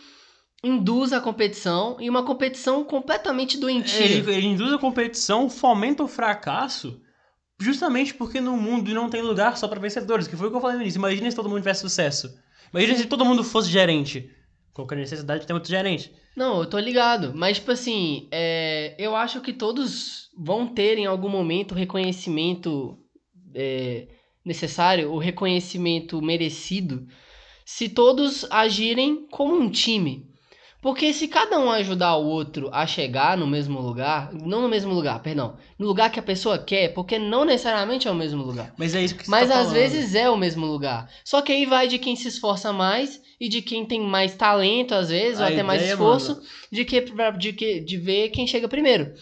[0.63, 4.01] induz a competição e uma competição completamente doentia.
[4.05, 7.01] Ele, ele induz a competição, fomenta o fracasso,
[7.61, 10.61] justamente porque no mundo não tem lugar só pra vencedores, que foi o que eu
[10.61, 10.99] falei no início.
[10.99, 12.35] Imagina se todo mundo tivesse sucesso.
[12.73, 14.31] Imagina se todo mundo fosse gerente.
[14.79, 16.13] Qual que é a necessidade de ter outro gerente?
[16.37, 17.33] Não, eu tô ligado.
[17.35, 22.97] Mas, tipo assim, é, eu acho que todos vão ter em algum momento o reconhecimento
[23.57, 24.07] é,
[24.45, 27.09] necessário, o reconhecimento merecido,
[27.67, 30.31] se todos agirem como um time.
[30.81, 34.95] Porque se cada um ajudar o outro a chegar no mesmo lugar, não no mesmo
[34.95, 38.73] lugar, perdão, no lugar que a pessoa quer, porque não necessariamente é o mesmo lugar.
[38.79, 39.75] Mas é isso que você Mas tá às falando.
[39.75, 41.11] vezes é o mesmo lugar.
[41.25, 44.95] Só que aí vai de quem se esforça mais e de quem tem mais talento,
[44.95, 46.43] às vezes, A ou até mais ideia, esforço, mano.
[46.71, 47.01] de, que,
[47.39, 49.13] de, que, de ver quem chega primeiro.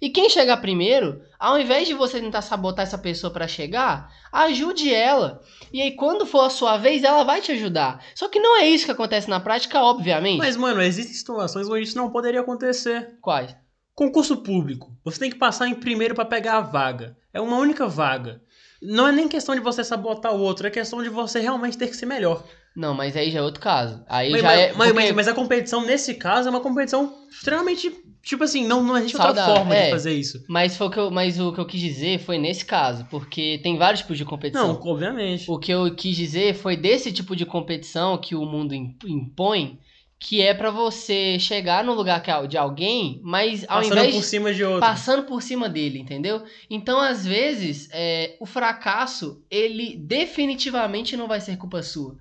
[0.00, 4.92] E quem chegar primeiro, ao invés de você tentar sabotar essa pessoa pra chegar, ajude
[4.92, 5.40] ela.
[5.72, 8.04] E aí, quando for a sua vez, ela vai te ajudar.
[8.14, 10.38] Só que não é isso que acontece na prática, obviamente.
[10.38, 13.14] Mas, mano, existem situações onde isso não poderia acontecer.
[13.22, 13.54] Quais?
[13.94, 14.92] Concurso público.
[15.04, 17.16] Você tem que passar em primeiro pra pegar a vaga.
[17.32, 18.42] É uma única vaga.
[18.82, 21.88] Não é nem questão de você sabotar o outro, é questão de você realmente ter
[21.88, 22.44] que ser melhor.
[22.76, 24.04] Não, mas aí já é outro caso.
[24.06, 24.72] Aí Mas, já mas- é.
[24.74, 27.90] porque- mas- mas a competição, nesse caso, é uma competição extremamente.
[28.26, 29.84] Tipo assim, não, não existe outra Saudável, forma é.
[29.84, 30.44] de fazer isso.
[30.48, 33.60] Mas, foi o que eu, mas o que eu quis dizer foi nesse caso, porque
[33.62, 34.66] tem vários tipos de competição.
[34.74, 35.48] Não, obviamente.
[35.48, 39.78] O que eu quis dizer foi desse tipo de competição que o mundo im- impõe
[40.18, 44.26] que é pra você chegar no lugar de alguém, mas ao Passando invés por de
[44.26, 44.80] cima de outro.
[44.80, 46.42] passando por cima dele, entendeu?
[46.70, 52.16] Então, às vezes, é, o fracasso, ele definitivamente não vai ser culpa sua.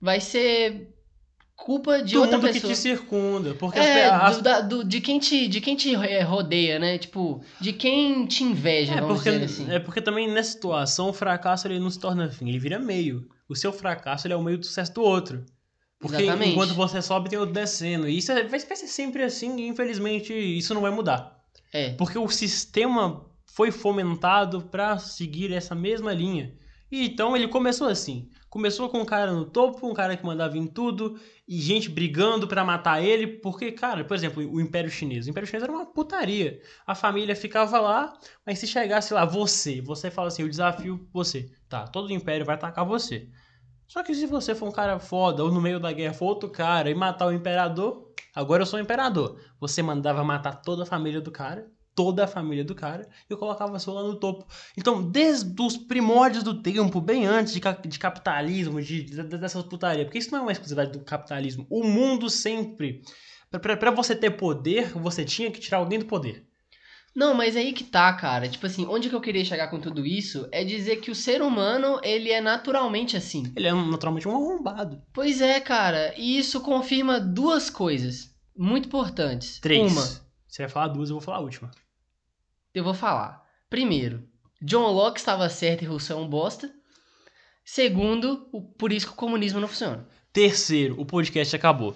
[0.00, 0.93] Vai ser
[1.56, 2.62] culpa de do outra mundo pessoa.
[2.62, 3.54] que te circunda.
[3.54, 6.98] Porque É, as, do, da- do- de quem te, de quem te é, rodeia, né?
[6.98, 9.70] Tipo, de quem te inveja, É vamos porque, dizer assim.
[9.72, 13.28] é porque também nessa situação o fracasso ele não se torna fim, ele vira meio.
[13.48, 15.44] O seu fracasso ele é o meio do sucesso do outro.
[15.98, 16.50] Porque Exatamente.
[16.52, 18.08] enquanto você sobe, tem outro descendo.
[18.08, 21.38] E isso é- vai, ser sempre assim e infelizmente isso não vai mudar.
[21.72, 26.52] É, Porque o sistema foi fomentado pra seguir essa mesma linha.
[26.90, 28.28] E então ele começou assim.
[28.54, 32.46] Começou com um cara no topo, um cara que mandava em tudo, e gente brigando
[32.46, 35.26] pra matar ele, porque, cara, por exemplo, o Império Chinês.
[35.26, 36.60] O Império Chinês era uma putaria.
[36.86, 41.50] A família ficava lá, mas se chegasse lá, você, você fala assim, eu desafio você.
[41.68, 43.28] Tá, todo o Império vai atacar você.
[43.88, 46.48] Só que se você for um cara foda, ou no meio da guerra for outro
[46.48, 49.36] cara e matar o Imperador, agora eu sou o Imperador.
[49.58, 53.36] Você mandava matar toda a família do cara, toda a família do cara, e eu
[53.38, 54.46] colocava a sua lá no topo.
[54.76, 60.04] Então, desde os primórdios do tempo, bem antes de, de capitalismo, de, de- dessas putaria,
[60.04, 61.66] porque isso não é uma exclusividade do capitalismo.
[61.70, 63.02] O mundo sempre.
[63.50, 66.44] pra você ter poder, você tinha que tirar alguém do poder.
[67.14, 68.48] Não, mas aí que tá, cara.
[68.48, 71.42] Tipo assim, onde que eu queria chegar com tudo isso é dizer que o ser
[71.42, 73.52] humano, ele é naturalmente assim.
[73.54, 75.00] Ele é naturalmente um arrombado.
[75.12, 76.12] Pois é, cara.
[76.16, 79.60] E isso confirma duas coisas muito importantes.
[79.60, 79.92] Três.
[79.92, 80.02] Uma,
[80.48, 81.70] Você vai falar duas, eu vou falar a última.
[82.74, 83.42] Eu vou falar.
[83.70, 84.22] Primeiro,
[84.62, 86.70] John Locke estava certo e Rousseau é um bosta.
[87.64, 90.06] Segundo, o- por isso que o comunismo não funciona.
[90.32, 91.94] Terceiro, o podcast acabou.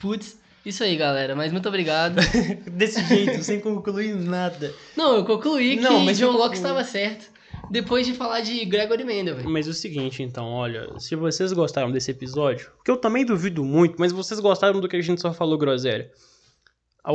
[0.00, 1.34] Putz, isso aí, galera.
[1.34, 2.16] Mas muito obrigado.
[2.70, 4.72] Desse jeito, sem concluir nada.
[4.96, 7.32] não, eu concluí que Não, mas John Locke estava certo.
[7.70, 9.38] Depois de falar de Gregory Mendel.
[9.48, 13.64] Mas é o seguinte, então, olha, se vocês gostaram desse episódio, que eu também duvido
[13.64, 16.10] muito, mas vocês gostaram do que a gente só falou groselha.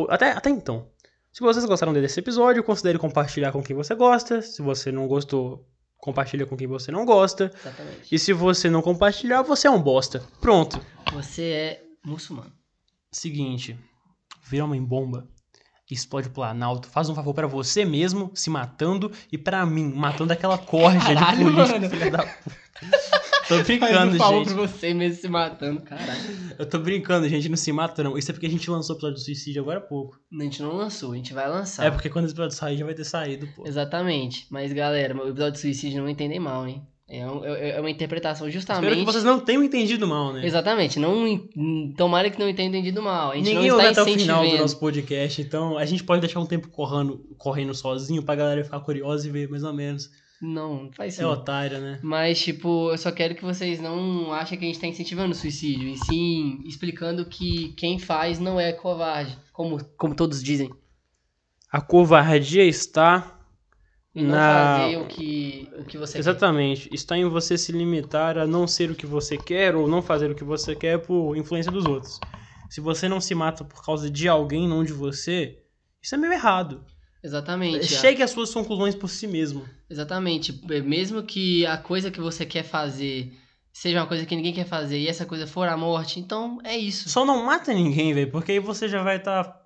[0.10, 0.88] Até, até então.
[1.32, 4.42] Se vocês gostaram desse episódio, considere compartilhar com quem você gosta.
[4.42, 5.66] Se você não gostou,
[5.98, 7.52] compartilha com quem você não gosta.
[7.54, 8.16] Exatamente.
[8.16, 10.24] E se você não compartilhar, você é um bosta.
[10.42, 10.80] Pronto.
[11.14, 12.52] Você é muçulmano.
[13.12, 13.78] Seguinte,
[14.44, 15.28] vira uma bomba,
[15.90, 20.32] explode o Planalto, faz um favor pra você mesmo, se matando, e pra mim, matando
[20.34, 21.90] aquela corja Caralho, de político, mano.
[21.90, 23.19] filha da puta.
[23.50, 24.54] Tô brincando, um gente.
[24.54, 26.22] pra você mesmo se matando, caralho.
[26.58, 28.18] Eu tô brincando, gente, não se mata não.
[28.18, 30.18] Isso é porque a gente lançou o episódio do suicídio agora há pouco.
[30.40, 31.86] A gente não lançou, a gente vai lançar.
[31.86, 33.68] É porque quando esse episódio sair, já vai ter saído, pô.
[33.68, 34.46] Exatamente.
[34.50, 36.82] Mas, galera, o episódio de suicídio não entendem mal, hein?
[37.12, 38.84] É, um- é- é uma interpretação justamente.
[38.84, 40.46] Espero que vocês não tenham entendido mal, né?
[40.46, 41.00] Exatamente.
[41.00, 43.32] Não, en- tomara que não tenham entendido mal.
[43.32, 46.22] A gente Ninguém não está até o final do nosso podcast, então a gente pode
[46.22, 50.08] deixar um tempo correndo, correndo sozinho pra galera ficar curiosa e ver mais ou menos.
[50.42, 51.32] Não, não faz É isso.
[51.32, 52.00] otária, né?
[52.02, 55.36] Mas, tipo, eu só quero que vocês não achem que a gente tá incentivando o
[55.36, 60.70] suicídio, e sim explicando que quem faz não é covarde, como, como todos dizem.
[61.72, 63.38] A covardia está
[64.16, 66.90] E não Na- fazer o que, o que você Exatamente.
[66.92, 70.32] Está em você se limitar a não ser o que você quer ou não fazer
[70.32, 72.20] o que você quer por influência dos outros.
[72.70, 75.60] Se você não se mata por causa de alguém, não de você,
[76.02, 76.84] isso é meio errado.
[77.24, 77.86] Exatamente.
[77.88, 79.66] Chegue às suas conclusões por si mesmo.
[79.90, 80.54] Exatamente.
[80.86, 83.34] Mesmo que a coisa que você quer fazer
[83.74, 86.78] seja uma coisa que ninguém quer fazer e essa coisa for a morte, então é
[86.78, 87.10] isso.
[87.10, 89.58] Só não mata ninguém, velho, porque aí você já vai estar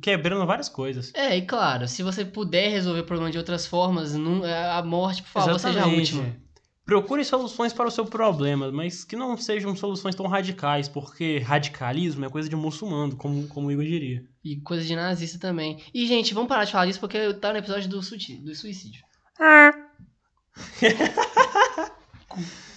[0.00, 1.12] quebrando várias coisas.
[1.14, 5.22] É, e claro, se você puder resolver o problema de outras formas, não- a morte,
[5.22, 6.36] por favor, seja a última.
[6.84, 12.24] Procure soluções para o seu problema, mas que não sejam soluções tão radicais, porque radicalismo
[12.24, 14.24] é coisa de muçulmano, como, como o Igor diria.
[14.48, 15.84] E coisa de nazista também.
[15.92, 18.44] E, gente, vamos parar de falar disso porque tá no episódio do, suicídio.
[18.44, 19.04] Do suicídio.